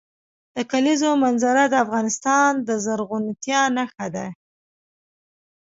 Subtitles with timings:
[0.55, 4.27] د کلیزو منظره د افغانستان د زرغونتیا نښه ده.